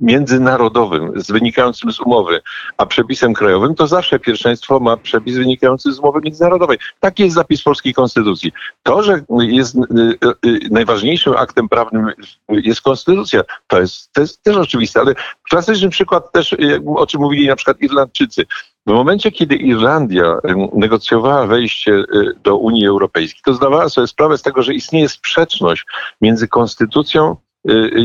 międzynarodowym 0.00 1.20
z 1.20 1.30
wynikającym 1.30 1.92
z 1.92 2.00
umowy, 2.00 2.40
a 2.76 2.86
przepisem 2.86 3.34
krajowym, 3.34 3.74
to 3.74 3.86
zawsze 3.86 4.18
pierwszeństwo 4.18 4.80
ma 4.80 4.96
przepis 4.96 5.36
wynikający 5.36 5.92
z 5.92 5.98
umowy 5.98 6.20
międzynarodowej. 6.22 6.78
Taki 7.00 7.22
jest 7.22 7.34
zapis 7.34 7.62
polskiej 7.62 7.94
konstytucji. 7.94 8.52
To, 8.82 9.02
że 9.02 9.20
jest 9.38 9.76
y, 9.76 10.58
najważniejszym 10.70 11.34
aktem 11.36 11.68
prawnym 11.68 12.06
jest 12.48 12.80
konstytucja, 12.80 13.42
to 13.66 13.80
jest, 13.80 14.12
to 14.12 14.20
jest 14.20 14.42
też 14.42 14.56
oczywiste, 14.56 15.00
ale 15.00 15.14
klasyczny 15.42 15.88
przykład 15.88 16.32
też, 16.32 16.56
o 16.96 17.06
czym 17.06 17.20
mówili 17.20 17.46
na 17.46 17.56
przykład 17.56 17.80
Irlandczycy. 17.80 18.46
W 18.86 18.90
momencie, 18.90 19.32
kiedy 19.32 19.56
Irlandia 19.56 20.38
negocjowała 20.72 21.46
wejście 21.46 21.92
y, 21.92 22.04
do 22.42 22.56
Unii 22.56 22.86
Europejskiej, 22.86 23.40
to 23.44 23.54
zdawała 23.54 23.88
sobie 23.88 24.06
sprawę 24.06 24.38
z 24.38 24.42
tego, 24.42 24.62
że 24.62 24.74
istnieje 24.74 25.08
sprzeczność 25.08 25.84
między 26.20 26.48
konstytucją 26.48 27.36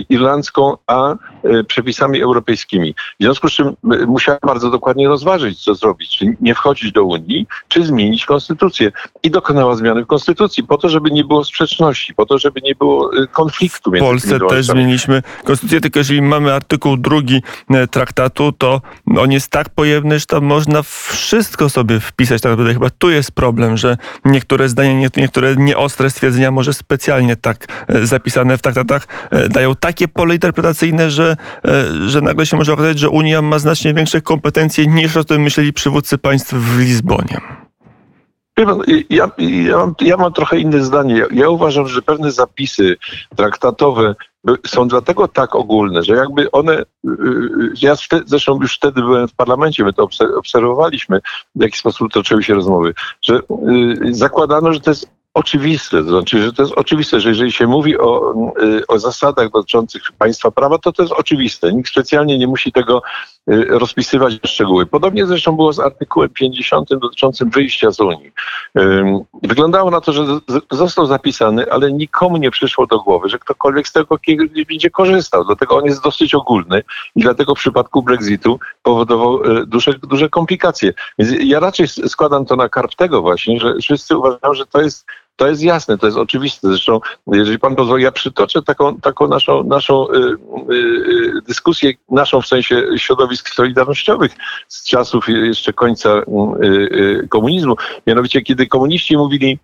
irlandzką, 0.09 0.77
a 0.87 1.15
y, 1.45 1.63
przepisami 1.63 2.21
europejskimi. 2.21 2.95
W 3.19 3.23
związku 3.23 3.49
z 3.49 3.51
czym 3.51 3.75
musiała 4.07 4.37
bardzo 4.45 4.69
dokładnie 4.69 5.07
rozważyć, 5.07 5.63
co 5.63 5.75
zrobić. 5.75 6.17
Czy 6.17 6.37
nie 6.41 6.55
wchodzić 6.55 6.91
do 6.91 7.03
Unii, 7.03 7.47
czy 7.67 7.85
zmienić 7.85 8.25
konstytucję. 8.25 8.91
I 9.23 9.31
dokonała 9.31 9.75
zmiany 9.75 10.03
w 10.03 10.07
konstytucji, 10.07 10.63
po 10.63 10.77
to, 10.77 10.89
żeby 10.89 11.11
nie 11.11 11.23
było 11.23 11.43
sprzeczności, 11.43 12.13
po 12.13 12.25
to, 12.25 12.37
żeby 12.37 12.61
nie 12.61 12.75
było 12.75 13.11
konfliktu. 13.31 13.91
W 13.91 13.99
Polsce 13.99 14.39
też 14.39 14.65
zmieniliśmy 14.65 15.23
konstytucję, 15.43 15.81
tylko 15.81 15.99
jeżeli 15.99 16.21
mamy 16.21 16.53
artykuł 16.53 16.97
drugi 16.97 17.41
e, 17.69 17.87
traktatu, 17.87 18.51
to 18.51 18.81
on 19.17 19.31
jest 19.31 19.47
tak 19.47 19.69
pojemny, 19.69 20.19
że 20.19 20.25
tam 20.25 20.43
można 20.43 20.81
wszystko 20.83 21.69
sobie 21.69 21.99
wpisać. 21.99 22.41
Tak 22.41 22.51
naprawdę 22.51 22.73
chyba 22.73 22.89
tu 22.89 23.09
jest 23.09 23.31
problem, 23.31 23.77
że 23.77 23.97
niektóre 24.25 24.69
zdania, 24.69 25.09
niektóre 25.17 25.55
nieostre 25.55 26.09
stwierdzenia 26.09 26.51
może 26.51 26.73
specjalnie 26.73 27.35
tak 27.35 27.85
e, 27.87 28.05
zapisane 28.05 28.57
w 28.57 28.61
traktatach 28.61 29.07
e, 29.31 29.49
dają 29.53 29.75
takie 29.75 30.07
pole 30.07 30.33
interpretacyjne, 30.33 31.11
że, 31.11 31.37
e, 31.65 32.09
że 32.09 32.21
nagle 32.21 32.45
się 32.45 32.57
może 32.57 32.73
okazać, 32.73 32.99
że 32.99 33.09
Unia 33.09 33.41
ma 33.41 33.59
znacznie 33.59 33.93
większe 33.93 34.21
kompetencje 34.21 34.87
niż 34.87 35.17
o 35.17 35.23
tym 35.23 35.41
myśleli 35.41 35.73
przywódcy 35.73 36.17
państw 36.17 36.53
w 36.53 36.79
Lizbonie. 36.79 37.37
Ja, 39.09 39.29
ja, 39.39 39.77
mam, 39.77 39.95
ja 40.01 40.17
mam 40.17 40.33
trochę 40.33 40.59
inne 40.59 40.83
zdanie. 40.83 41.25
Ja 41.31 41.49
uważam, 41.49 41.87
że 41.87 42.01
pewne 42.01 42.31
zapisy 42.31 42.95
traktatowe 43.35 44.15
są 44.67 44.87
dlatego 44.87 45.27
tak 45.27 45.55
ogólne, 45.55 46.03
że 46.03 46.15
jakby 46.15 46.51
one, 46.51 46.73
y, 46.73 47.09
y, 47.09 47.73
ja 47.81 47.95
wtedy, 47.95 48.23
zresztą 48.25 48.59
już 48.61 48.75
wtedy 48.75 49.01
byłem 49.01 49.27
w 49.27 49.33
parlamencie, 49.33 49.83
my 49.83 49.93
to 49.93 50.07
obserwowaliśmy, 50.37 51.21
w 51.55 51.61
jaki 51.61 51.77
sposób 51.77 52.11
toczyły 52.11 52.43
się 52.43 52.53
rozmowy, 52.53 52.93
że 53.21 53.35
y, 53.35 54.13
zakładano, 54.13 54.73
że 54.73 54.79
to 54.79 54.91
jest 54.91 55.09
oczywiste, 55.33 56.03
to 56.03 56.09
znaczy, 56.09 56.41
że 56.41 56.53
to 56.53 56.61
jest 56.63 56.73
oczywiste, 56.75 57.19
że 57.19 57.29
jeżeli 57.29 57.51
się 57.51 57.67
mówi 57.67 57.97
o, 57.97 58.33
y, 58.63 58.87
o 58.87 58.99
zasadach 58.99 59.51
dotyczących 59.51 60.01
państwa 60.17 60.51
prawa, 60.51 60.77
to 60.77 60.91
to 60.91 61.03
jest 61.03 61.13
oczywiste. 61.13 61.73
Nikt 61.73 61.89
specjalnie 61.89 62.37
nie 62.37 62.47
musi 62.47 62.71
tego 62.71 63.01
y, 63.51 63.65
rozpisywać 63.69 64.39
w 64.39 64.47
szczegóły. 64.47 64.85
Podobnie 64.85 65.25
zresztą 65.25 65.55
było 65.55 65.73
z 65.73 65.79
artykułem 65.79 66.29
50 66.29 66.89
dotyczącym 66.89 67.49
wyjścia 67.49 67.91
z 67.91 67.99
Unii. 67.99 68.31
Wyglądało 69.43 69.91
na 69.91 70.01
to, 70.01 70.13
że 70.13 70.25
został 70.71 71.05
zapisany, 71.05 71.71
ale 71.71 71.91
nikomu 71.91 72.37
nie 72.37 72.51
przyszło 72.51 72.87
do 72.87 72.99
głowy, 72.99 73.29
że 73.29 73.39
ktokolwiek 73.39 73.87
z 73.87 73.91
tego 73.91 74.17
będzie 74.67 74.89
korzystał. 74.89 75.45
Dlatego 75.45 75.77
on 75.77 75.85
jest 75.85 76.03
dosyć 76.03 76.35
ogólny 76.35 76.83
i 77.15 77.21
dlatego 77.21 77.55
w 77.55 77.59
przypadku 77.59 78.03
Brexitu 78.03 78.59
powodował 78.83 79.43
y, 79.43 79.65
duże, 79.65 79.93
duże 79.93 80.29
komplikacje. 80.29 80.93
Więc 81.19 81.31
ja 81.43 81.59
raczej 81.59 81.87
składam 81.87 82.45
to 82.45 82.55
na 82.55 82.69
karp 82.69 82.95
tego 82.95 83.21
właśnie, 83.21 83.59
że 83.59 83.75
wszyscy 83.81 84.17
uważają, 84.17 84.53
że 84.53 84.65
to 84.65 84.81
jest 84.81 85.05
to 85.35 85.47
jest 85.47 85.63
jasne, 85.63 85.97
to 85.97 86.05
jest 86.05 86.17
oczywiste. 86.17 86.67
Zresztą, 86.67 86.99
jeżeli 87.27 87.59
pan 87.59 87.75
pozwoli, 87.75 88.03
ja 88.03 88.11
przytoczę 88.11 88.61
taką, 88.61 88.99
taką 88.99 89.27
naszą, 89.27 89.63
naszą 89.63 90.07
y, 90.09 90.17
y, 90.17 90.75
y, 90.75 91.41
dyskusję, 91.47 91.93
naszą 92.09 92.41
w 92.41 92.47
sensie 92.47 92.85
środowisk 92.97 93.49
solidarnościowych 93.49 94.35
z 94.67 94.85
czasów 94.85 95.25
jeszcze 95.27 95.73
końca 95.73 96.09
y, 96.09 96.65
y, 96.67 97.27
komunizmu. 97.27 97.75
Mianowicie, 98.07 98.41
kiedy 98.41 98.67
komuniści 98.67 99.17
mówili, 99.17 99.59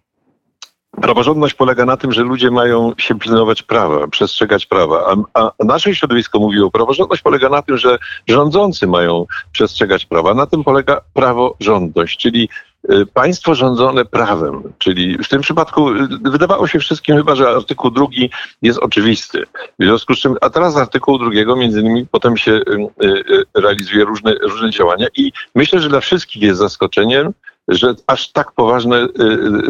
Praworządność 1.01 1.53
polega 1.53 1.85
na 1.85 1.97
tym, 1.97 2.11
że 2.11 2.23
ludzie 2.23 2.51
mają 2.51 2.93
się 2.97 3.19
pilnować 3.19 3.63
prawa, 3.63 4.07
przestrzegać 4.07 4.65
prawa, 4.65 5.15
a, 5.33 5.51
a 5.59 5.63
nasze 5.65 5.95
środowisko 5.95 6.39
mówiło, 6.39 6.71
praworządność 6.71 7.21
polega 7.21 7.49
na 7.49 7.61
tym, 7.61 7.77
że 7.77 7.97
rządzący 8.27 8.87
mają 8.87 9.25
przestrzegać 9.51 10.05
prawa. 10.05 10.33
Na 10.33 10.45
tym 10.45 10.63
polega 10.63 11.01
praworządność, 11.13 12.17
czyli 12.19 12.49
y, 12.91 13.05
państwo 13.05 13.55
rządzone 13.55 14.05
prawem, 14.05 14.63
czyli 14.77 15.17
w 15.23 15.27
tym 15.27 15.41
przypadku 15.41 15.89
y, 15.89 16.07
wydawało 16.23 16.67
się 16.67 16.79
wszystkim 16.79 17.17
chyba, 17.17 17.35
że 17.35 17.49
artykuł 17.49 17.91
drugi 17.91 18.29
jest 18.61 18.79
oczywisty. 18.79 19.43
W 19.79 19.83
związku 19.83 20.15
z 20.15 20.19
czym, 20.19 20.35
a 20.41 20.49
teraz 20.49 20.73
z 20.73 20.77
artykułu 20.77 21.17
drugiego 21.17 21.55
między 21.55 21.81
innymi 21.81 22.07
potem 22.11 22.37
się 22.37 22.51
y, 22.51 23.43
realizuje 23.53 24.05
różne, 24.05 24.33
różne 24.33 24.69
działania 24.69 25.07
i 25.15 25.31
myślę, 25.55 25.79
że 25.79 25.89
dla 25.89 25.99
wszystkich 25.99 26.41
jest 26.41 26.59
zaskoczeniem, 26.59 27.33
że 27.69 27.95
aż 28.07 28.31
tak 28.31 28.51
poważne 28.51 28.97
y, 28.97 29.07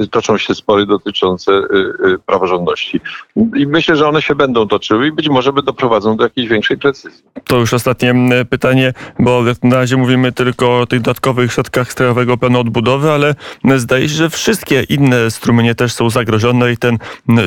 y, 0.02 0.08
toczą 0.08 0.38
się 0.38 0.56
spory 0.56 0.86
dotyczące 0.86 1.52
y, 1.52 2.20
praworządności. 2.26 3.02
I 3.36 3.68
myślę, 3.68 3.96
że 3.96 4.08
one 4.08 4.22
się 4.22 4.36
będą 4.36 4.68
toczyły 4.68 5.08
i 5.08 5.12
być 5.12 5.30
może 5.30 5.54
by 5.54 5.64
doprowadzą 5.64 6.18
do 6.18 6.24
jakiejś 6.24 6.48
większej 6.48 6.78
precyzji. 6.78 7.24
To 7.44 7.58
już 7.58 7.74
ostatnie 7.74 8.14
pytanie, 8.50 8.94
bo 9.20 9.44
na 9.64 9.76
razie 9.76 9.98
mówimy 9.98 10.32
tylko 10.32 10.80
o 10.80 10.86
tych 10.86 11.02
dodatkowych 11.02 11.54
środkach 11.54 11.92
z 11.92 11.96
Krajowego 11.96 12.38
Planu 12.38 12.60
Odbudowy, 12.60 13.12
ale 13.12 13.36
zdaje 13.76 14.10
się, 14.10 14.16
że 14.16 14.30
wszystkie 14.30 14.84
inne 14.84 15.32
strumienie 15.32 15.76
też 15.76 15.94
są 15.94 16.10
zagrożone 16.10 16.72
i 16.72 16.78
ten 16.78 16.98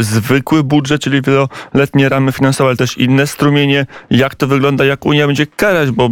zwykły 0.00 0.64
budżet, 0.64 1.02
czyli 1.02 1.22
wieloletnie 1.22 2.08
ramy 2.08 2.32
finansowe, 2.32 2.68
ale 2.68 2.76
też 2.76 2.98
inne 2.98 3.26
strumienie. 3.26 3.86
Jak 4.10 4.34
to 4.34 4.46
wygląda, 4.46 4.84
jak 4.84 5.06
Unia 5.06 5.26
będzie 5.26 5.46
karać, 5.46 5.90
bo 5.90 6.10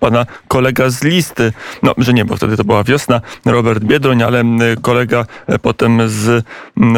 pana 0.00 0.26
kolega 0.48 0.90
z 0.90 1.04
listy, 1.04 1.52
no, 1.82 1.94
że 1.98 2.12
nie, 2.12 2.24
bo 2.24 2.36
wtedy 2.36 2.56
to 2.56 2.64
była 2.64 2.84
wiosna, 2.84 3.20
Robert 3.44 3.81
Robert 3.82 3.92
Biedroń, 3.92 4.22
ale 4.22 4.44
kolega 4.82 5.26
e, 5.46 5.58
potem 5.58 6.08
z 6.08 6.44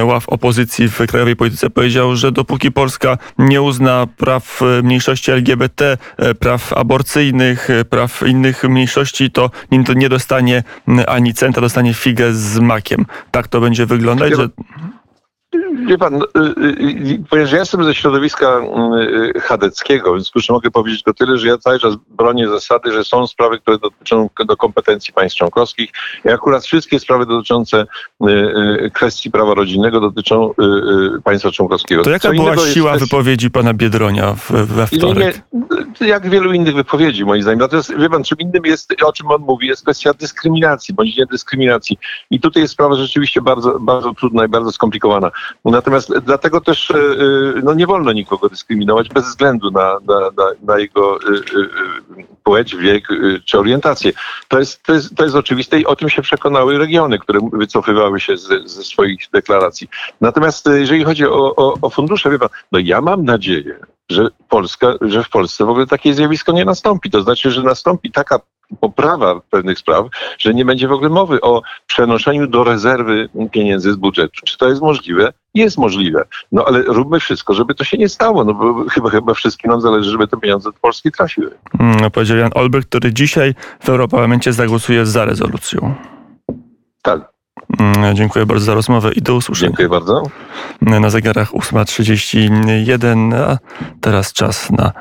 ław 0.05 0.29
opozycji 0.29 0.89
w 0.89 1.07
krajowej 1.07 1.37
polityce 1.37 1.71
powiedział, 1.71 2.17
że 2.17 2.33
dopóki 2.33 2.73
Polska 2.73 3.19
nie 3.39 3.63
uzna 3.63 4.07
praw 4.17 4.63
e, 4.63 4.83
mniejszości 4.83 5.31
LGBT, 5.31 5.99
e, 6.17 6.35
praw 6.35 6.73
aborcyjnych, 6.73 7.69
praw 7.91 8.23
innych 8.27 8.65
mniejszości, 8.65 9.31
to 9.31 9.51
nie 9.97 10.09
dostanie 10.09 10.63
ani 11.07 11.35
centa, 11.35 11.61
dostanie 11.61 11.95
figę 11.95 12.35
z 12.35 12.59
makiem. 12.59 13.07
Tak 13.31 13.49
to 13.49 13.61
będzie 13.61 13.87
wyglądać, 13.87 14.37
że... 14.37 14.49
Wie 15.87 15.99
pan, 15.99 16.15
y, 16.15 16.19
y, 16.19 16.65
y, 17.11 17.23
ponieważ 17.31 17.53
ja 17.53 17.59
jestem 17.59 17.85
ze 17.85 17.95
środowiska 17.95 18.61
chadeckiego, 19.43 20.15
więc 20.15 20.31
już 20.35 20.51
mogę 20.51 20.71
powiedzieć 20.71 21.03
tylko 21.03 21.25
tyle, 21.25 21.39
że 21.39 21.49
ja 21.49 21.59
cały 21.59 21.79
czas 21.79 21.95
bronię 22.09 22.49
zasady, 22.49 22.93
że 22.93 23.05
są 23.05 23.27
sprawy, 23.27 23.59
które 23.59 23.79
dotyczą 23.79 24.29
do 24.47 24.57
kompetencji 24.57 25.15
państw 25.15 25.39
członkowskich 25.39 25.91
i 26.25 26.29
akurat 26.29 26.65
wszystkie 26.65 27.01
sprawy 27.01 27.27
dotyczące 27.27 27.87
kwestii 28.93 29.31
prawa 29.31 29.55
rodzinnego 29.55 30.01
dotyczą 30.01 30.55
państwa 31.25 31.51
członkowskiego. 31.51 32.03
To 32.03 32.11
jaka 32.11 32.29
Co 32.29 32.35
była 32.35 32.59
siła 32.59 32.97
wypowiedzi 32.97 33.51
pana 33.51 33.75
Biedronia 33.75 34.35
we 34.51 34.87
wtorek? 34.87 35.43
Nie, 36.01 36.07
jak 36.07 36.31
wielu 36.31 36.53
innych 36.53 36.75
wypowiedzi, 36.75 37.25
moim 37.25 37.43
zdaniem. 37.43 37.59
Natomiast 37.59 37.97
wie 37.99 38.11
pan, 38.11 38.25
czym 38.25 38.39
innym 38.39 38.65
jest, 38.65 38.95
o 39.03 39.13
czym 39.13 39.31
on 39.31 39.43
mówi, 39.43 39.67
jest 39.67 39.83
kwestia 39.83 40.15
dyskryminacji, 40.15 40.95
bądź 40.95 41.17
nie 41.17 41.27
dyskryminacji. 41.27 41.99
I 42.31 42.41
tutaj 42.41 42.63
jest 42.63 42.73
sprawa 42.73 42.95
rzeczywiście 42.95 43.43
bardzo, 43.43 43.81
bardzo 43.81 44.15
trudna 44.15 44.45
i 44.45 44.49
bardzo 44.49 44.73
skomplikowana. 44.73 45.31
Natomiast 45.65 46.19
dlatego 46.19 46.61
też 46.61 46.91
e, 46.91 46.95
e, 46.97 46.99
no, 47.63 47.75
nie 47.75 47.87
wolno 47.87 48.13
nikogo 48.13 48.49
dyskryminować 48.49 49.09
bez 49.09 49.25
względu 49.25 49.71
na, 49.71 49.99
na, 50.09 50.21
na, 50.21 50.51
na 50.63 50.79
jego 50.79 51.17
e, 51.17 51.21
płeć, 52.43 52.77
wiek 52.77 53.09
czy 53.45 53.59
orientację. 53.59 54.13
To 54.49 54.59
jest, 54.59 54.83
to, 54.83 54.95
jest, 54.95 55.17
to 55.17 55.25
jest 55.25 55.37
oczywiste 55.37 55.81
i 55.81 55.87
o 55.87 55.97
tym 55.97 56.09
się 56.09 56.23
przekonały 56.23 56.79
regiony, 56.79 57.19
które 57.19 57.41
wycofywały 57.53 58.21
się 58.21 58.37
ze, 58.37 58.69
ze 58.69 58.85
swoich 58.85 59.29
deklaracji. 59.33 59.89
Natomiast 60.21 60.69
jeżeli 60.75 61.05
chodzi 61.05 61.27
o, 61.27 61.57
o, 61.57 61.75
o 61.83 61.91
fundusze, 61.91 62.31
wie 62.31 62.39
pan, 62.39 62.49
no 62.73 62.79
ja 62.79 63.01
mam 63.01 63.25
nadzieję, 63.25 63.79
że 64.11 64.29
Polska, 64.49 64.95
że 65.01 65.25
w 65.25 65.29
Polsce 65.29 65.65
w 65.65 65.69
ogóle 65.69 65.87
takie 65.87 66.15
zjawisko 66.15 66.53
nie 66.53 66.65
nastąpi. 66.65 67.11
To 67.11 67.23
znaczy, 67.23 67.51
że 67.51 67.63
nastąpi 67.63 68.11
taka 68.11 68.41
poprawa 68.81 69.41
pewnych 69.51 69.79
spraw, 69.79 70.07
że 70.39 70.55
nie 70.55 70.65
będzie 70.65 70.89
w 70.89 70.93
ogóle 70.93 71.11
mowy 71.11 71.41
o 71.41 71.63
przenoszeniu 71.87 72.47
do 72.47 72.65
rezerwy 72.65 73.29
pieniędzy 73.53 73.93
z 73.93 73.97
budżetu. 73.97 74.41
Czy 74.45 74.59
to 74.59 74.69
jest 74.69 74.83
możliwe? 74.83 75.33
Jest 75.55 75.79
możliwe. 75.79 76.25
No 76.53 76.65
ale 76.65 76.83
róbmy 76.83 77.21
wszystko, 77.21 77.55
żeby 77.55 77.75
to 77.75 77.85
się 77.85 77.99
nie 77.99 78.09
stało, 78.09 78.45
no 78.45 78.55
bo 78.55 78.85
chyba, 78.91 79.11
chyba 79.11 79.35
wszystkim 79.35 79.71
nam 79.71 79.81
zależy, 79.81 80.11
żeby 80.11 80.29
te 80.29 80.37
pieniądze 80.37 80.73
do 80.73 80.79
Polski 80.81 81.13
trafiły. 81.13 81.51
Hmm, 81.79 82.11
powiedział 82.11 82.37
Jan 82.37 82.51
Olbrych, 82.55 82.87
który 82.87 83.13
dzisiaj 83.13 83.55
w 83.81 83.89
Europarlamencie 83.89 84.53
zagłosuje 84.53 85.07
za 85.07 85.25
rezolucją. 85.25 85.95
Tak. 87.03 87.34
Mm, 87.79 88.17
dziękuję 88.17 88.47
bardzo 88.47 88.65
za 88.65 88.75
rozmowę 88.75 89.13
i 89.13 89.23
do 89.23 89.35
usłyszenia. 89.35 89.69
Dziękuję 89.69 89.89
bardzo. 89.89 90.23
Na 90.81 91.11
zegarach 91.11 91.53
8.31, 91.53 93.35
a 93.35 93.59
teraz 94.01 94.33
czas 94.33 94.71
na, 94.71 94.93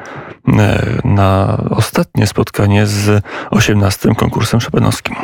na 1.04 1.58
ostatnie 1.70 2.28
spotkanie 2.28 2.88
z 2.88 3.24
18. 3.52 4.16
konkursem 4.16 4.62
szopenowskim. 4.62 5.16